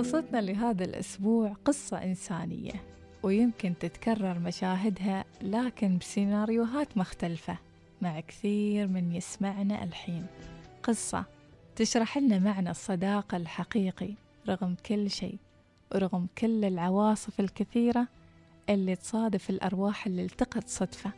قصتنا 0.00 0.40
لهذا 0.40 0.84
الأسبوع 0.84 1.52
قصة 1.64 2.04
إنسانية 2.04 2.72
ويمكن 3.22 3.74
تتكرر 3.80 4.38
مشاهدها 4.38 5.24
لكن 5.42 5.98
بسيناريوهات 5.98 6.96
مختلفة. 6.96 7.58
مع 8.02 8.20
كثير 8.20 8.86
من 8.86 9.12
يسمعنا 9.12 9.84
الحين. 9.84 10.26
قصة 10.82 11.24
تشرح 11.76 12.18
لنا 12.18 12.38
معنى 12.38 12.70
الصداقة 12.70 13.36
الحقيقي 13.36 14.14
رغم 14.48 14.76
كل 14.86 15.10
شيء 15.10 15.38
ورغم 15.94 16.26
كل 16.38 16.64
العواصف 16.64 17.40
الكثيرة 17.40 18.08
اللي 18.68 18.96
تصادف 18.96 19.50
الأرواح 19.50 20.06
اللي 20.06 20.22
التقت 20.22 20.68
صدفة. 20.68 21.10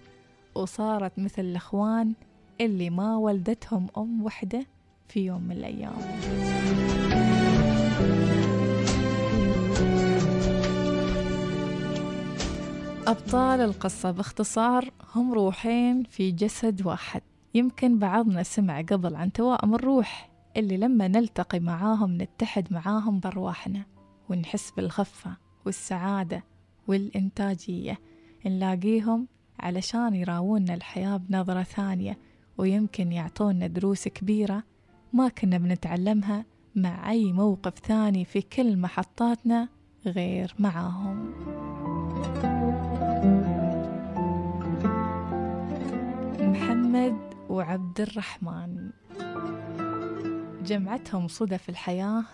وصارت 0.55 1.19
مثل 1.19 1.43
الأخوان 1.43 2.15
اللي 2.61 2.91
ما 2.91 3.17
ولدتهم 3.17 3.87
أم 3.97 4.23
وحدة 4.25 4.67
في 5.09 5.21
يوم 5.21 5.43
من 5.43 5.53
الأيام. 5.53 5.93
أبطال 13.07 13.61
القصة 13.61 14.11
باختصار 14.11 14.91
هم 15.15 15.33
روحين 15.33 16.03
في 16.03 16.31
جسد 16.31 16.87
واحد. 16.87 17.23
يمكن 17.55 17.99
بعضنا 17.99 18.43
سمع 18.43 18.81
قبل 18.81 19.15
عن 19.15 19.33
توائم 19.33 19.75
الروح 19.75 20.31
اللي 20.57 20.77
لما 20.77 21.09
نلتقي 21.09 21.61
معاهم 21.61 22.23
نتحد 22.23 22.73
معاهم 22.73 23.21
بأرواحنا 23.21 23.83
ونحس 24.29 24.71
بالخفة 24.71 25.37
والسعادة 25.67 26.45
والإنتاجية. 26.89 27.99
نلاقيهم 28.47 29.29
علشان 29.61 30.15
يراونا 30.15 30.75
الحياة 30.75 31.17
بنظرة 31.17 31.63
ثانية 31.63 32.19
ويمكن 32.59 33.13
يعطونا 33.13 33.67
دروس 33.67 34.09
كبيرة 34.09 34.63
ما 35.13 35.29
كنا 35.29 35.59
بنتعلمها 35.59 36.45
مع 36.75 37.11
أي 37.11 37.33
موقف 37.33 37.79
ثاني 37.79 38.25
في 38.25 38.43
كل 38.43 38.77
محطاتنا 38.77 39.69
غير 40.07 40.55
معاهم. 40.59 41.33
محمد 46.93 47.35
وعبد 47.49 48.01
الرحمن. 48.01 48.91
جمعتهم 50.65 51.29
صدف 51.29 51.69
الحياة 51.69 52.25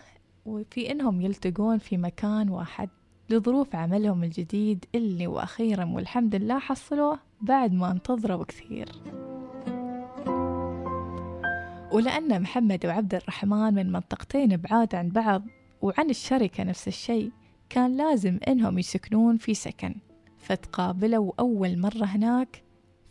وفي 0.47 0.93
إنهم 0.93 1.21
يلتقون 1.21 1.79
في 1.79 1.97
مكان 1.97 2.49
واحد 2.51 2.89
لظروف 3.31 3.77
عملهم 3.77 4.25
الجديد 4.25 4.85
اللي 4.95 5.27
وأخيرا 5.27 5.85
والحمد 5.85 6.35
لله 6.35 6.59
حصلوه 6.59 7.19
بعد 7.41 7.73
ما 7.73 7.91
انتظروا 7.91 8.45
كثير. 8.45 8.89
ولأن 11.93 12.43
محمد 12.43 12.87
وعبد 12.87 13.15
الرحمن 13.15 13.75
من 13.75 13.93
منطقتين 13.93 14.57
بعاد 14.57 14.95
عن 14.95 15.09
بعض 15.09 15.43
وعن 15.83 16.11
الشركة 16.11 16.65
نفس 16.65 16.89
الشيء 16.89 17.31
كان 17.69 17.97
لازم 17.97 18.39
إنهم 18.49 18.79
يسكنون 18.79 19.37
في 19.37 19.55
سكن. 19.55 19.95
فتقابلوا 20.39 21.33
أول 21.39 21.79
مرة 21.79 22.05
هناك 22.05 22.68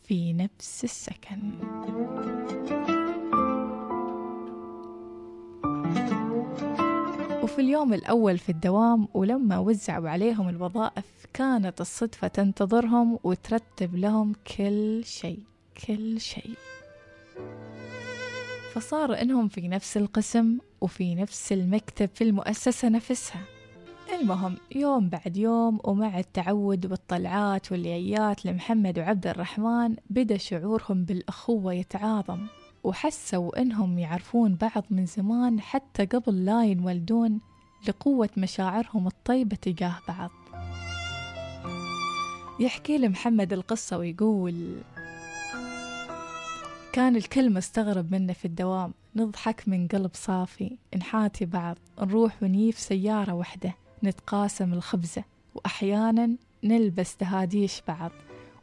في 0.07 0.33
نفس 0.33 0.83
السكن. 0.83 1.51
وفي 7.43 7.59
اليوم 7.59 7.93
الأول 7.93 8.37
في 8.37 8.49
الدوام 8.49 9.07
ولما 9.13 9.59
وزعوا 9.59 10.09
عليهم 10.09 10.49
الوظائف 10.49 11.25
كانت 11.33 11.81
الصدفة 11.81 12.27
تنتظرهم 12.27 13.19
وترتب 13.23 13.95
لهم 13.95 14.33
كل 14.57 15.01
شيء 15.05 15.39
كل 15.87 16.21
شيء. 16.21 16.55
فصار 18.73 19.21
إنهم 19.21 19.47
في 19.47 19.67
نفس 19.67 19.97
القسم 19.97 20.57
وفي 20.81 21.15
نفس 21.15 21.51
المكتب 21.51 22.09
في 22.13 22.23
المؤسسة 22.23 22.89
نفسها. 22.89 23.56
المهم 24.21 24.57
يوم 24.75 25.09
بعد 25.09 25.37
يوم 25.37 25.79
ومع 25.83 26.19
التعود 26.19 26.91
والطلعات 26.91 27.71
واليايات 27.71 28.45
لمحمد 28.45 28.99
وعبد 28.99 29.27
الرحمن 29.27 29.95
بدأ 30.09 30.37
شعورهم 30.37 31.03
بالأخوة 31.03 31.73
يتعاظم. 31.73 32.47
وحسوا 32.83 33.61
إنهم 33.61 33.99
يعرفون 33.99 34.55
بعض 34.55 34.83
من 34.89 35.05
زمان 35.05 35.61
حتى 35.61 36.05
قبل 36.05 36.45
لا 36.45 36.65
ينولدون 36.65 37.39
لقوة 37.87 38.29
مشاعرهم 38.37 39.07
الطيبة 39.07 39.55
تجاه 39.55 39.95
بعض. 40.07 40.31
يحكي 42.59 42.97
لمحمد 42.97 43.53
القصة 43.53 43.97
ويقول 43.97 44.77
كان 46.93 47.15
الكل 47.15 47.53
مستغرب 47.53 48.11
منا 48.11 48.33
في 48.33 48.45
الدوام 48.45 48.93
نضحك 49.15 49.63
من 49.67 49.87
قلب 49.87 50.11
صافي 50.13 50.77
نحاتي 50.97 51.45
بعض 51.45 51.77
نروح 52.01 52.43
ونجيف 52.43 52.79
سيارة 52.79 53.33
واحدة 53.33 53.73
نتقاسم 54.03 54.73
الخبزة 54.73 55.23
وأحيانا 55.55 56.29
نلبس 56.63 57.15
دهاديش 57.21 57.81
بعض. 57.87 58.11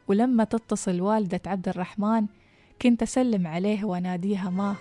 ولما 0.07 0.43
تتصل 0.43 1.01
والدة 1.01 1.41
عبد 1.45 1.67
الرحمن 1.67 2.25
كنت 2.81 3.01
أسلم 3.01 3.47
عليه 3.47 3.83
وأناديها 3.83 4.49
ما 4.49 4.75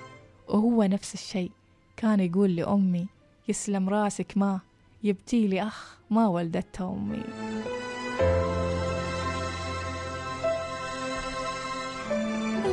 وهو 0.49 0.83
نفس 0.83 1.15
الشيء. 1.15 1.51
كان 1.97 2.21
يقول 2.21 2.57
لأمي 2.57 3.07
يسلم 3.49 3.89
راسك 3.89 4.33
ما 4.37 4.61
يبتي 5.03 5.47
لي 5.47 5.63
أخ 5.63 5.99
ما 6.11 6.29
ولدته 6.29 6.93
أمي. 6.93 7.23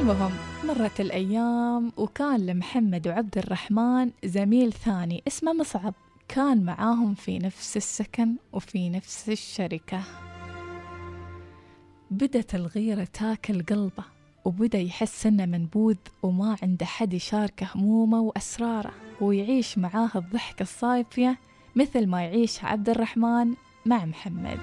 المهم 0.01 0.31
مرت 0.63 1.01
الأيام 1.01 1.91
وكان 1.97 2.45
لمحمد 2.45 3.07
وعبد 3.07 3.37
الرحمن 3.37 4.11
زميل 4.25 4.73
ثاني 4.73 5.23
اسمه 5.27 5.53
مصعب. 5.53 5.93
كان 6.35 6.63
معاهم 6.63 7.13
في 7.13 7.39
نفس 7.39 7.77
السكن 7.77 8.35
وفي 8.53 8.89
نفس 8.89 9.29
الشركة. 9.29 10.03
بدت 12.11 12.55
الغيرة 12.55 13.07
تاكل 13.13 13.63
قلبه 13.63 14.03
وبدأ 14.45 14.79
يحس 14.79 15.25
إنه 15.25 15.45
منبوذ 15.45 15.95
وما 16.23 16.57
عنده 16.63 16.85
حد 16.85 17.13
يشاركه 17.13 17.67
همومه 17.75 18.19
وأسراره 18.19 18.91
ويعيش 19.21 19.77
معاه 19.77 20.09
الضحكة 20.15 20.63
الصايفية 20.63 21.37
مثل 21.75 22.07
ما 22.07 22.21
يعيش 22.21 22.63
عبد 22.63 22.89
الرحمن 22.89 23.53
مع 23.85 24.05
محمد. 24.05 24.59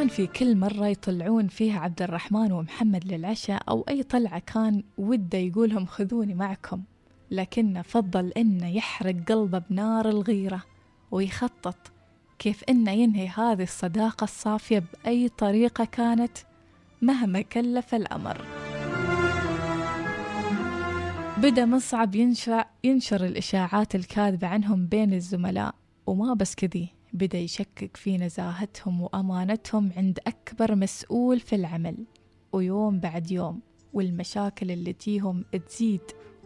كان 0.00 0.08
في 0.08 0.26
كل 0.26 0.56
مرة 0.56 0.86
يطلعون 0.86 1.48
فيها 1.48 1.80
عبد 1.80 2.02
الرحمن 2.02 2.52
ومحمد 2.52 3.04
للعشاء 3.12 3.62
أو 3.68 3.84
أي 3.88 4.02
طلعة 4.02 4.38
كان 4.38 4.82
وده 4.98 5.38
يقولهم 5.38 5.86
خذوني 5.86 6.34
معكم. 6.34 6.82
لكنه 7.30 7.82
فضل 7.82 8.32
إنه 8.36 8.76
يحرق 8.76 9.14
قلبه 9.28 9.58
بنار 9.58 10.08
الغيرة 10.08 10.62
ويخطط 11.10 11.76
كيف 12.38 12.64
إنه 12.68 12.90
ينهي 12.90 13.28
هذه 13.28 13.62
الصداقة 13.62 14.24
الصافية 14.24 14.78
بأي 14.78 15.28
طريقة 15.28 15.84
كانت 15.84 16.38
مهما 17.02 17.40
كلف 17.40 17.94
الأمر. 17.94 18.44
بدأ 21.38 21.64
مصعب 21.64 22.14
ينشر, 22.14 22.64
ينشر 22.84 23.24
الإشاعات 23.24 23.94
الكاذبة 23.94 24.46
عنهم 24.46 24.86
بين 24.86 25.12
الزملاء 25.12 25.74
وما 26.06 26.34
بس 26.34 26.54
كذي. 26.54 26.99
بدأ 27.12 27.38
يشكك 27.38 27.96
في 27.96 28.18
نزاهتهم 28.18 29.00
وأمانتهم 29.00 29.90
عند 29.96 30.18
أكبر 30.26 30.74
مسؤول 30.74 31.40
في 31.40 31.56
العمل 31.56 31.96
ويوم 32.52 33.00
بعد 33.00 33.30
يوم 33.30 33.60
والمشاكل 33.92 34.70
اللي 34.70 34.92
تيهم 34.92 35.44
تزيد 35.66 36.00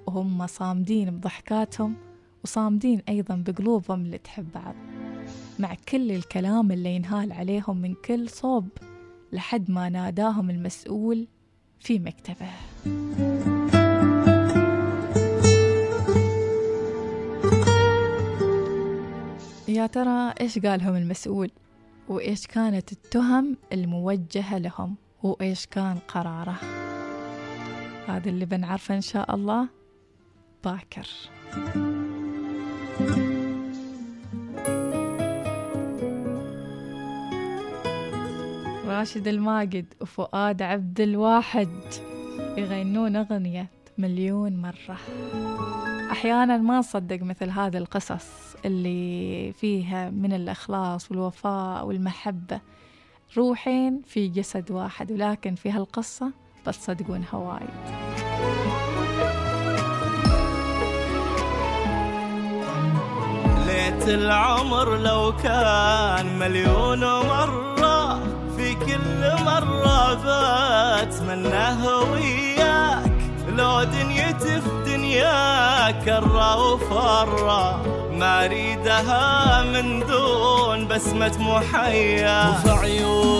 وهم 0.06 0.46
صامدين 0.46 1.10
بضحكاتهم 1.10 1.94
وصامدين 2.44 3.02
أيضا 3.08 3.36
بقلوبهم 3.46 4.00
اللي 4.00 4.18
تحب 4.18 4.52
بعض. 4.54 4.74
مع 5.58 5.74
كل 5.88 6.12
الكلام 6.12 6.72
اللي 6.72 6.94
ينهال 6.94 7.32
عليهم 7.32 7.76
من 7.76 7.94
كل 7.94 8.28
صوب 8.28 8.68
لحد 9.32 9.70
ما 9.70 9.88
ناداهم 9.88 10.50
المسؤول 10.50 11.26
في 11.80 11.98
مكتبه. 11.98 12.48
ترى 19.94 20.34
إيش 20.40 20.58
قالهم 20.58 20.96
المسؤول؟ 20.96 21.50
وإيش 22.08 22.46
كانت 22.46 22.92
التهم 22.92 23.56
الموجهة 23.72 24.58
لهم؟ 24.58 24.96
وإيش 25.22 25.66
كان 25.66 25.98
قراره؟ 26.08 26.56
هذا 28.06 28.28
اللي 28.28 28.44
بنعرفه 28.44 28.94
إن 28.94 29.00
شاء 29.00 29.34
الله. 29.34 29.68
باكر. 30.64 31.08
راشد 38.86 39.28
الماجد 39.28 39.86
وفؤاد 40.00 40.62
عبد 40.62 41.00
الواحد 41.00 41.68
يغنون 42.58 43.16
أغنية. 43.16 43.70
مليون 43.98 44.56
مرة. 44.62 44.98
أحيانا 46.10 46.56
ما 46.56 46.78
نصدق 46.78 47.22
مثل 47.22 47.50
هذه 47.50 47.76
القصص 47.76 48.56
اللي 48.64 49.52
فيها 49.52 50.10
من 50.10 50.32
الإخلاص 50.32 51.10
والوفاء 51.10 51.86
والمحبة. 51.86 52.60
روحين 53.36 54.02
في 54.06 54.28
جسد 54.28 54.70
واحد 54.70 55.12
ولكن 55.12 55.54
في 55.54 55.70
هالقصة 55.70 56.32
بتصدقونها 56.66 57.34
وايد. 57.34 57.68
ليت 63.66 64.08
العمر 64.08 64.96
لو 64.96 65.32
كان 65.42 66.38
مليون 66.38 67.00
مرة 67.00 68.18
في 68.56 68.74
كل 68.74 69.44
مرة 69.44 70.14
بتمنى 71.04 71.86
هوية 71.86 72.53
دنيتي 73.84 74.60
في 74.60 74.70
دنيا 74.86 75.90
كرة 75.90 76.72
وفرة. 76.72 77.82
ما 78.12 78.44
أريدها 78.44 79.62
من 79.62 80.00
دون 80.06 80.88
بسمة 80.88 81.32
محيا 81.38 82.48
وفي 82.48 82.70
عيون 82.70 83.33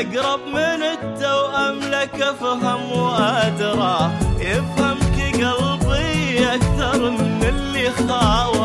أقرب 0.00 0.40
من 0.46 0.82
التوأم 0.82 1.80
لك 1.80 2.22
أفهم 2.22 2.92
وأدرى. 2.92 4.10
يفهمك 4.40 5.44
قلبي 5.44 6.54
أكثر 6.54 7.10
من 7.10 7.44
اللي 7.48 7.90
خاوي 7.90 8.59